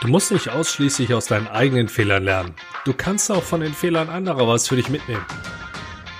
[0.00, 2.54] Du musst nicht ausschließlich aus deinen eigenen Fehlern lernen.
[2.86, 5.26] Du kannst auch von den Fehlern anderer was für dich mitnehmen.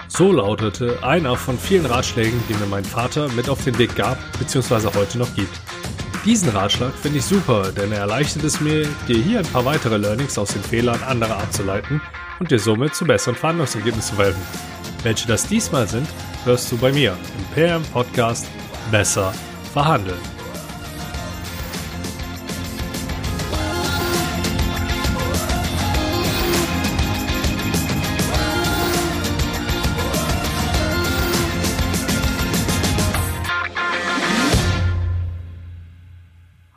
[0.06, 4.19] So lautete einer von vielen Ratschlägen, die mir mein Vater mit auf den Weg gab
[4.38, 4.90] bzw.
[4.95, 5.58] heute noch gibt.
[6.27, 9.97] Diesen Ratschlag finde ich super, denn er erleichtert es mir, dir hier ein paar weitere
[9.97, 12.03] Learnings aus den Fehlern anderer abzuleiten
[12.38, 14.42] und dir somit zu besseren Verhandlungsergebnissen zu helfen.
[15.03, 16.06] Welche das diesmal sind,
[16.45, 18.47] hörst du bei mir im PM Podcast
[18.91, 19.33] Besser
[19.73, 20.40] verhandeln.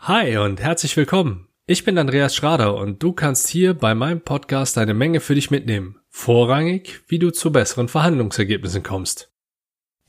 [0.05, 1.47] Hi und herzlich willkommen.
[1.65, 5.49] Ich bin Andreas Schrader und du kannst hier bei meinem Podcast eine Menge für dich
[5.49, 5.95] mitnehmen.
[6.09, 9.31] Vorrangig, wie du zu besseren Verhandlungsergebnissen kommst.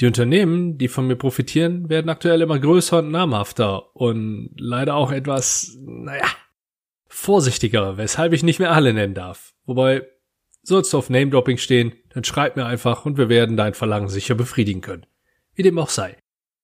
[0.00, 5.12] Die Unternehmen, die von mir profitieren, werden aktuell immer größer und namhafter und leider auch
[5.12, 6.26] etwas, naja,
[7.06, 9.54] vorsichtiger, weshalb ich nicht mehr alle nennen darf.
[9.64, 10.02] Wobei,
[10.64, 14.34] sollst du auf Name-Dropping stehen, dann schreib mir einfach und wir werden dein Verlangen sicher
[14.34, 15.06] befriedigen können.
[15.54, 16.16] Wie dem auch sei.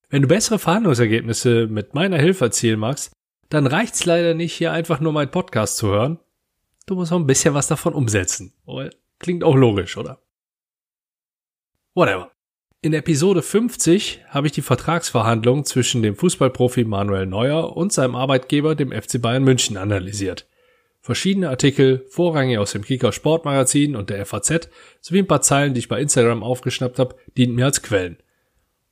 [0.08, 3.12] Wenn du bessere Verhandlungsergebnisse mit meiner Hilfe erzielen magst,
[3.50, 6.18] dann reicht's leider nicht, hier einfach nur meinen Podcast zu hören.
[6.86, 8.54] Du musst auch ein bisschen was davon umsetzen.
[9.18, 10.22] Klingt auch logisch, oder?
[11.94, 12.30] Whatever.
[12.80, 18.74] In Episode 50 habe ich die Vertragsverhandlungen zwischen dem Fußballprofi Manuel Neuer und seinem Arbeitgeber,
[18.74, 20.46] dem FC Bayern München, analysiert.
[21.02, 24.70] Verschiedene Artikel, vorrangig aus dem Kicker Sportmagazin und der FAZ,
[25.00, 28.16] sowie ein paar Zeilen, die ich bei Instagram aufgeschnappt habe, dienten mir als Quellen.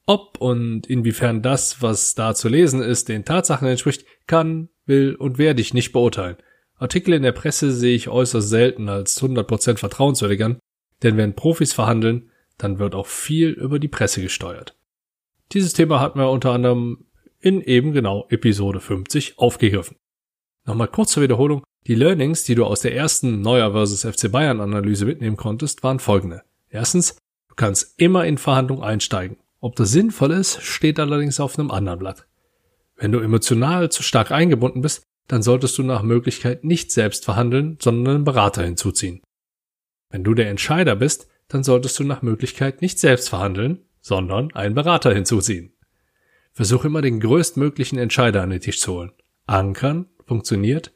[0.09, 5.37] Ob und inwiefern das, was da zu lesen ist, den Tatsachen entspricht, kann, will und
[5.37, 6.39] werde ich nicht beurteilen.
[6.77, 10.61] Artikel in der Presse sehe ich äußerst selten als 100% vertrauenswürdig an,
[11.03, 14.79] denn wenn Profis verhandeln, dann wird auch viel über die Presse gesteuert.
[15.53, 17.05] Dieses Thema hatten wir unter anderem
[17.39, 19.99] in eben genau Episode 50 aufgegriffen.
[20.65, 21.65] Nochmal kurz zur Wiederholung.
[21.87, 24.07] Die Learnings, die du aus der ersten Neuer vs.
[24.07, 26.45] FC Bayern Analyse mitnehmen konntest, waren folgende.
[26.71, 27.19] Erstens,
[27.51, 31.99] du kannst immer in Verhandlungen einsteigen ob das sinnvoll ist, steht allerdings auf einem anderen
[31.99, 32.27] Blatt.
[32.97, 37.79] Wenn du emotional zu stark eingebunden bist, dann solltest du nach Möglichkeit nicht selbst verhandeln,
[37.81, 39.21] sondern einen Berater hinzuziehen.
[40.11, 44.75] Wenn du der Entscheider bist, dann solltest du nach Möglichkeit nicht selbst verhandeln, sondern einen
[44.75, 45.73] Berater hinzuziehen.
[46.53, 49.13] Versuch immer den größtmöglichen Entscheider an den Tisch zu holen.
[49.47, 50.93] Ankern funktioniert.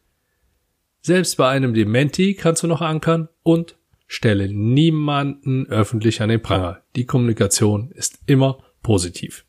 [1.03, 3.77] Selbst bei einem Dementi kannst du noch ankern und
[4.13, 6.83] Stelle niemanden öffentlich an den Pranger.
[6.97, 9.47] Die Kommunikation ist immer positiv.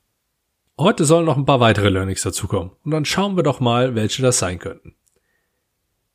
[0.79, 4.21] Heute sollen noch ein paar weitere Learnings dazukommen und dann schauen wir doch mal, welche
[4.21, 4.95] das sein könnten.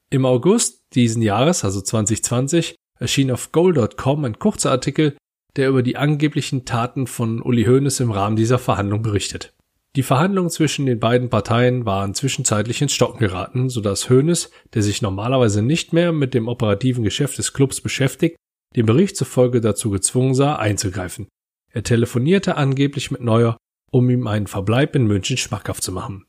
[0.09, 5.19] Im August diesen Jahres, also 2020, erschien auf goal.com ein kurzer Artikel,
[5.57, 9.53] der über die angeblichen Taten von Uli Hoeneß im Rahmen dieser Verhandlung berichtet.
[9.97, 15.03] Die Verhandlungen zwischen den beiden Parteien waren zwischenzeitlich ins Stocken geraten, sodass Hoeneß, der sich
[15.03, 18.37] normalerweise nicht mehr mit dem operativen Geschäft des Clubs beschäftigt,
[18.77, 21.29] den Bericht zufolge dazu gezwungen sah, einzugreifen.
[21.71, 23.57] Er telefonierte angeblich mit Neuer,
[23.91, 26.27] um ihm einen Verbleib in München schmackhaft zu machen.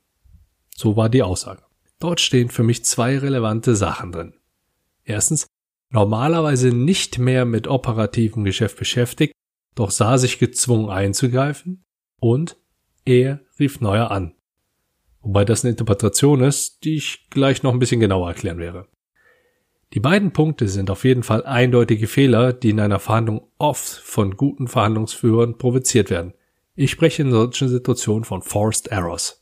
[0.76, 1.64] So war die Aussage.
[2.00, 4.34] Dort stehen für mich zwei relevante Sachen drin.
[5.04, 5.48] Erstens,
[5.92, 9.34] normalerweise nicht mehr mit operativem Geschäft beschäftigt,
[9.76, 11.84] doch sah sich gezwungen einzugreifen
[12.22, 12.58] und
[13.06, 14.34] er rief Neuer an.
[15.22, 18.88] Wobei das eine Interpretation ist, die ich gleich noch ein bisschen genauer erklären werde.
[19.94, 24.38] Die beiden Punkte sind auf jeden Fall eindeutige Fehler, die in einer Verhandlung oft von
[24.38, 26.34] guten Verhandlungsführern provoziert werden.
[26.76, 29.40] Ich spreche in solchen Situationen von Forced Errors.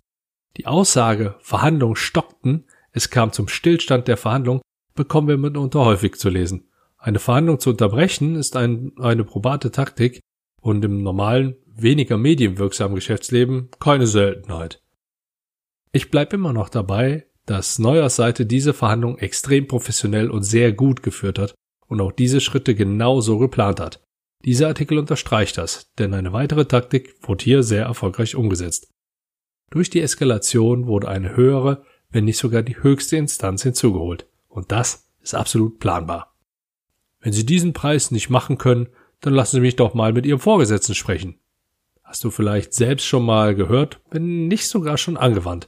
[0.55, 4.61] Die Aussage, Verhandlungen stockten, es kam zum Stillstand der Verhandlung,
[4.95, 6.69] bekommen wir mitunter häufig zu lesen.
[6.97, 10.21] Eine Verhandlung zu unterbrechen ist ein, eine probate Taktik
[10.61, 14.81] und im normalen weniger medienwirksamen Geschäftsleben keine Seltenheit.
[15.91, 21.01] Ich bleibe immer noch dabei, dass Neuers Seite diese Verhandlung extrem professionell und sehr gut
[21.01, 21.55] geführt hat
[21.87, 24.03] und auch diese Schritte genau so geplant hat.
[24.43, 28.89] Dieser Artikel unterstreicht das, denn eine weitere Taktik wurde hier sehr erfolgreich umgesetzt.
[29.71, 34.27] Durch die Eskalation wurde eine höhere, wenn nicht sogar die höchste Instanz hinzugeholt.
[34.47, 36.35] Und das ist absolut planbar.
[37.19, 38.87] Wenn Sie diesen Preis nicht machen können,
[39.21, 41.39] dann lassen Sie mich doch mal mit Ihrem Vorgesetzten sprechen.
[42.07, 45.67] Hast du vielleicht selbst schon mal gehört, wenn nicht sogar schon angewandt?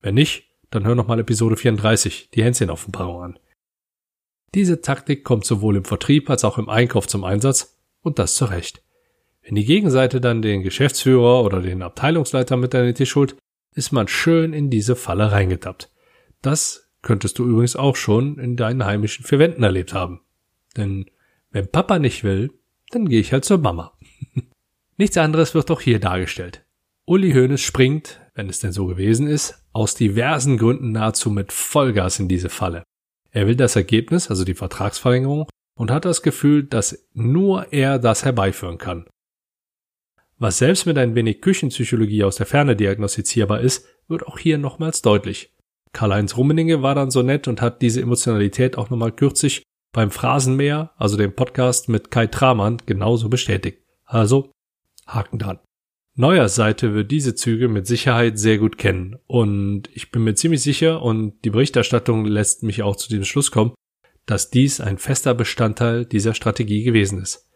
[0.00, 3.38] Wenn nicht, dann hör noch mal Episode 34, die Händchenaufbewahrung an.
[4.54, 8.46] Diese Taktik kommt sowohl im Vertrieb als auch im Einkauf zum Einsatz und das zu
[8.46, 8.82] Recht.
[9.42, 13.36] Wenn die Gegenseite dann den Geschäftsführer oder den Abteilungsleiter mit den Tisch holt,
[13.74, 15.92] ist man schön in diese Falle reingetappt.
[16.40, 20.22] Das könntest du übrigens auch schon in deinen heimischen vier Wänden erlebt haben.
[20.78, 21.10] Denn
[21.50, 22.52] wenn Papa nicht will,
[22.90, 23.93] dann gehe ich halt zur Mama.
[24.96, 26.64] Nichts anderes wird auch hier dargestellt.
[27.06, 32.18] Uli Hoeneß springt, wenn es denn so gewesen ist, aus diversen Gründen nahezu mit Vollgas
[32.18, 32.84] in diese Falle.
[33.30, 35.46] Er will das Ergebnis, also die Vertragsverlängerung,
[35.76, 39.06] und hat das Gefühl, dass nur er das herbeiführen kann.
[40.38, 45.02] Was selbst mit ein wenig Küchenpsychologie aus der Ferne diagnostizierbar ist, wird auch hier nochmals
[45.02, 45.52] deutlich.
[45.92, 49.62] Karl-Heinz Rummeninge war dann so nett und hat diese Emotionalität auch nochmal kürzlich
[49.92, 53.78] beim Phrasenmäher, also dem Podcast mit Kai Tramann, genauso bestätigt.
[54.04, 54.50] Also,
[55.06, 55.58] Haken dran.
[56.16, 60.62] Neuer Seite wird diese Züge mit Sicherheit sehr gut kennen und ich bin mir ziemlich
[60.62, 63.74] sicher und die Berichterstattung lässt mich auch zu dem Schluss kommen,
[64.24, 67.50] dass dies ein fester Bestandteil dieser Strategie gewesen ist.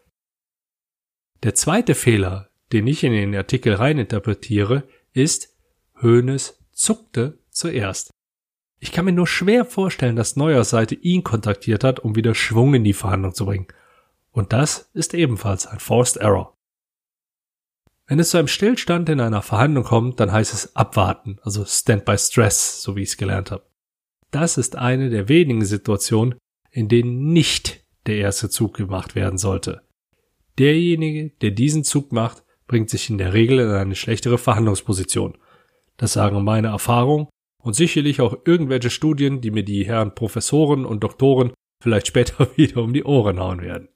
[1.43, 5.55] Der zweite Fehler, den ich in den Artikel reininterpretiere, ist,
[6.01, 8.11] Hoeneß zuckte zuerst.
[8.81, 12.73] Ich kann mir nur schwer vorstellen, dass Neuers Seite ihn kontaktiert hat, um wieder Schwung
[12.73, 13.67] in die Verhandlung zu bringen.
[14.31, 16.55] Und das ist ebenfalls ein Forced Error.
[18.09, 22.05] Wenn es zu einem Stillstand in einer Verhandlung kommt, dann heißt es abwarten, also Stand
[22.05, 23.63] by Stress, so wie ich es gelernt habe.
[24.31, 26.33] Das ist eine der wenigen Situationen,
[26.71, 29.83] in denen nicht der erste Zug gemacht werden sollte.
[30.57, 35.37] Derjenige, der diesen Zug macht, bringt sich in der Regel in eine schlechtere Verhandlungsposition.
[35.97, 37.27] Das sagen meine Erfahrungen
[37.61, 42.81] und sicherlich auch irgendwelche Studien, die mir die Herren Professoren und Doktoren vielleicht später wieder
[42.81, 43.89] um die Ohren hauen werden.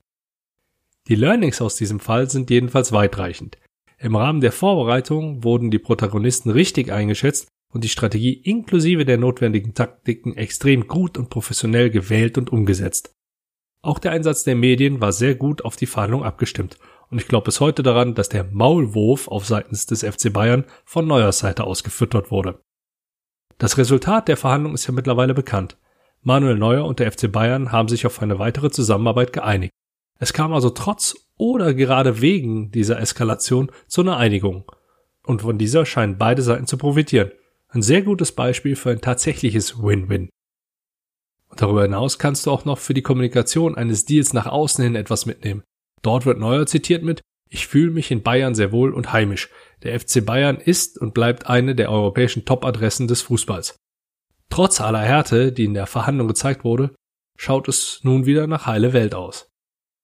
[1.08, 3.58] Die Learnings aus diesem Fall sind jedenfalls weitreichend.
[4.04, 9.76] Im Rahmen der Vorbereitung wurden die Protagonisten richtig eingeschätzt und die Strategie inklusive der notwendigen
[9.76, 13.14] Taktiken extrem gut und professionell gewählt und umgesetzt.
[13.82, 16.78] Auch der Einsatz der Medien war sehr gut auf die Verhandlung abgestimmt
[17.12, 21.08] und ich glaube bis heute daran, dass der Maulwurf auf seitens des FC Bayern von
[21.08, 22.60] Neuers Seite ausgefüttert wurde.
[23.58, 25.78] Das Resultat der Verhandlung ist ja mittlerweile bekannt.
[26.24, 29.72] Manuel Neuer und der FC Bayern haben sich auf eine weitere Zusammenarbeit geeinigt.
[30.20, 34.72] Es kam also trotz oder gerade wegen dieser Eskalation zu einer Einigung.
[35.26, 37.32] Und von dieser scheinen beide Seiten zu profitieren.
[37.70, 40.30] Ein sehr gutes Beispiel für ein tatsächliches Win-Win.
[41.56, 45.26] Darüber hinaus kannst du auch noch für die Kommunikation eines Deals nach außen hin etwas
[45.26, 45.64] mitnehmen.
[46.02, 49.50] Dort wird Neuer zitiert mit Ich fühle mich in Bayern sehr wohl und heimisch.
[49.84, 53.76] Der FC Bayern ist und bleibt eine der europäischen Top-Adressen des Fußballs.
[54.50, 56.94] Trotz aller Härte, die in der Verhandlung gezeigt wurde,
[57.38, 59.53] schaut es nun wieder nach heile Welt aus.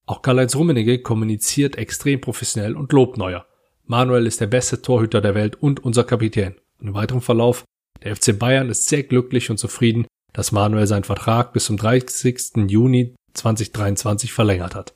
[0.10, 3.46] Auch Karl-Heinz Rummenigge kommuniziert extrem professionell und lobt Neuer.
[3.86, 6.56] Manuel ist der beste Torhüter der Welt und unser Kapitän.
[6.80, 7.64] Und im weiteren Verlauf,
[8.04, 12.70] der FC Bayern ist sehr glücklich und zufrieden, dass Manuel seinen Vertrag bis zum 30.
[12.70, 14.96] Juni 2023 verlängert hat.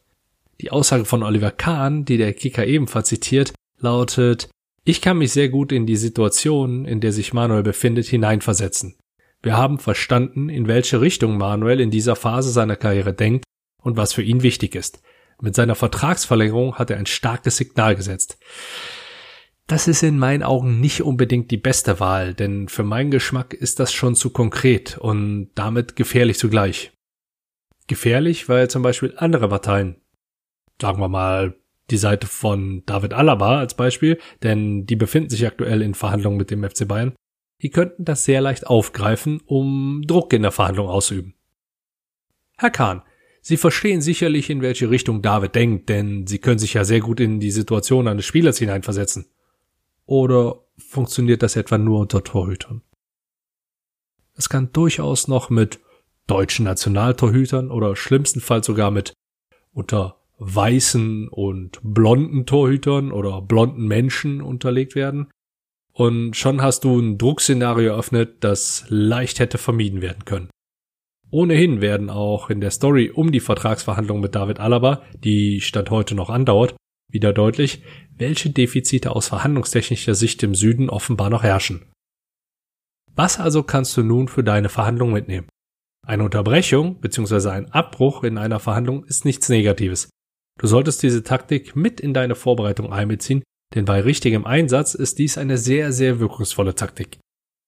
[0.62, 4.50] Die Aussage von Oliver Kahn, die der Kicker ebenfalls zitiert, lautet,
[4.84, 8.96] ich kann mich sehr gut in die Situation, in der sich Manuel befindet, hineinversetzen.
[9.44, 13.46] Wir haben verstanden, in welche Richtung Manuel in dieser Phase seiner Karriere denkt
[13.84, 15.02] und was für ihn wichtig ist.
[15.42, 18.40] Mit seiner Vertragsverlängerung hat er ein starkes Signal gesetzt.
[19.68, 23.80] Das ist in meinen Augen nicht unbedingt die beste Wahl, denn für meinen Geschmack ist
[23.80, 26.92] das schon zu konkret und damit gefährlich zugleich.
[27.88, 30.02] Gefährlich, weil zum Beispiel andere Parteien,
[30.82, 31.56] sagen wir mal
[31.90, 36.52] die Seite von David Alaba als Beispiel, denn die befinden sich aktuell in Verhandlungen mit
[36.52, 37.14] dem FC Bayern,
[37.62, 41.36] die könnten das sehr leicht aufgreifen, um Druck in der Verhandlung auszuüben.
[42.58, 43.02] Herr Kahn,
[43.46, 47.20] Sie verstehen sicherlich, in welche Richtung David denkt, denn Sie können sich ja sehr gut
[47.20, 49.26] in die Situation eines Spielers hineinversetzen.
[50.06, 52.82] Oder funktioniert das etwa nur unter Torhütern?
[54.36, 55.82] Es kann durchaus noch mit
[56.26, 59.14] deutschen Nationaltorhütern oder schlimmstenfalls sogar mit
[59.74, 65.30] unter weißen und blonden Torhütern oder blonden Menschen unterlegt werden.
[65.92, 70.50] Und schon hast du ein Druckszenario eröffnet, das leicht hätte vermieden werden können.
[71.34, 76.14] Ohnehin werden auch in der Story um die Vertragsverhandlung mit David Alaba, die Stand heute
[76.14, 76.76] noch andauert,
[77.12, 77.82] wieder deutlich,
[78.16, 81.92] welche Defizite aus verhandlungstechnischer Sicht im Süden offenbar noch herrschen.
[83.16, 85.48] Was also kannst du nun für deine Verhandlung mitnehmen?
[86.06, 87.50] Eine Unterbrechung bzw.
[87.50, 90.12] ein Abbruch in einer Verhandlung ist nichts Negatives.
[90.60, 93.42] Du solltest diese Taktik mit in deine Vorbereitung einbeziehen,
[93.74, 97.18] denn bei richtigem Einsatz ist dies eine sehr, sehr wirkungsvolle Taktik.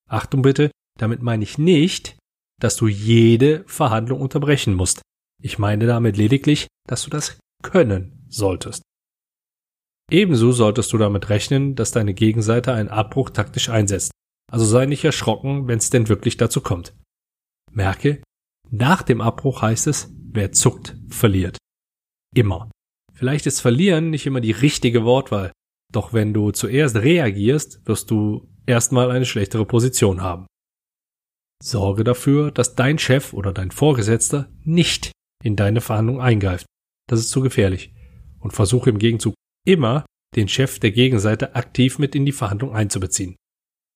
[0.08, 0.70] Achtung bitte,
[1.00, 2.16] damit meine ich nicht,
[2.60, 5.02] dass du jede Verhandlung unterbrechen musst.
[5.42, 8.82] Ich meine damit lediglich, dass du das können solltest.
[10.10, 14.12] Ebenso solltest du damit rechnen, dass deine Gegenseite einen Abbruch taktisch einsetzt.
[14.52, 16.94] Also sei nicht erschrocken, wenn es denn wirklich dazu kommt.
[17.72, 18.22] Merke,
[18.70, 21.58] nach dem Abbruch heißt es, wer zuckt, verliert.
[22.36, 22.70] Immer.
[23.14, 25.52] Vielleicht ist verlieren nicht immer die richtige Wortwahl,
[25.92, 30.46] doch wenn du zuerst reagierst, wirst du erstmal eine schlechtere Position haben.
[31.66, 35.12] Sorge dafür, dass dein Chef oder dein Vorgesetzter nicht
[35.44, 36.66] in deine Verhandlung eingreift.
[37.08, 37.94] Das ist zu gefährlich.
[38.40, 39.34] Und versuche im Gegenzug
[39.66, 40.06] immer,
[40.36, 43.36] den Chef der Gegenseite aktiv mit in die Verhandlung einzubeziehen.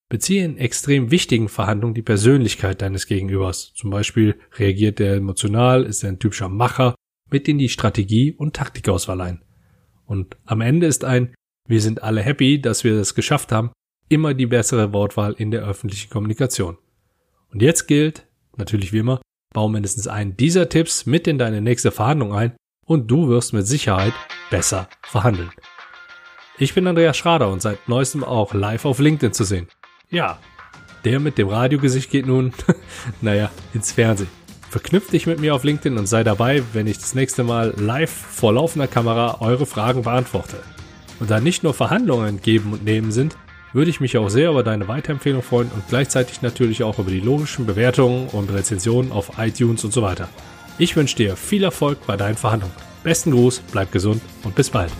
[0.09, 3.73] Beziehe in extrem wichtigen Verhandlungen die Persönlichkeit deines Gegenübers.
[3.75, 6.95] Zum Beispiel reagiert er emotional, ist er ein typischer Macher,
[7.29, 9.43] mit in die Strategie und Taktikauswahl ein.
[10.05, 11.35] Und am Ende ist ein
[11.67, 13.71] Wir sind alle happy, dass wir das geschafft haben,
[14.07, 16.79] immer die bessere Wortwahl in der öffentlichen Kommunikation.
[17.51, 18.27] Und jetzt gilt,
[18.57, 19.21] natürlich wie immer,
[19.53, 23.67] bau mindestens einen dieser Tipps mit in deine nächste Verhandlung ein und du wirst mit
[23.67, 24.13] Sicherheit
[24.51, 25.51] besser verhandeln.
[26.57, 29.67] Ich bin Andreas Schrader und seit neuestem auch live auf LinkedIn zu sehen.
[30.09, 30.39] Ja,
[31.05, 32.53] der mit dem Radiogesicht geht nun,
[33.21, 34.29] naja, ins Fernsehen.
[34.69, 38.11] Verknüpft dich mit mir auf LinkedIn und sei dabei, wenn ich das nächste Mal live
[38.11, 40.57] vor laufender Kamera eure Fragen beantworte.
[41.19, 43.35] Und da nicht nur Verhandlungen geben und nehmen sind,
[43.73, 47.19] würde ich mich auch sehr über deine Weiterempfehlung freuen und gleichzeitig natürlich auch über die
[47.19, 50.29] logischen Bewertungen und Rezensionen auf iTunes und so weiter.
[50.77, 52.75] Ich wünsche dir viel Erfolg bei deinen Verhandlungen.
[53.03, 54.91] Besten Gruß, bleib gesund und bis bald.